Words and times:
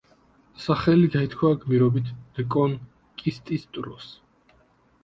სახელი 0.61 1.09
გაითქვა 1.17 1.51
გმირობით 1.65 2.09
რეკონკისტის 2.41 3.71
დროს. 3.79 4.11